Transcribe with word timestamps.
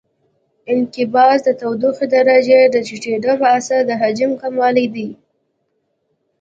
انقباض 0.73 1.39
د 1.45 1.49
تودوخې 1.61 2.05
درجې 2.15 2.59
د 2.69 2.75
ټیټېدو 2.87 3.33
په 3.41 3.47
اثر 3.57 3.79
د 3.87 3.91
حجم 4.01 4.31
کموالی 4.41 4.85
دی. 4.95 5.09